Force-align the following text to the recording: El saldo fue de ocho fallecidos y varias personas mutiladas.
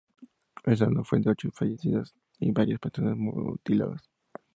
El 0.65 0.75
saldo 0.75 1.03
fue 1.03 1.19
de 1.19 1.29
ocho 1.29 1.51
fallecidos 1.51 2.15
y 2.39 2.49
varias 2.49 2.79
personas 2.79 3.15
mutiladas. 3.15 4.09